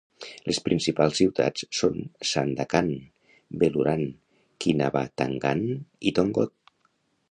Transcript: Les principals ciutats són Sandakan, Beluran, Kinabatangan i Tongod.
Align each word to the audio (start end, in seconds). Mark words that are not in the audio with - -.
Les 0.45 0.59
principals 0.67 1.19
ciutats 1.21 1.67
són 1.81 1.99
Sandakan, 2.31 2.91
Beluran, 3.65 4.05
Kinabatangan 4.67 5.67
i 6.13 6.19
Tongod. 6.21 6.57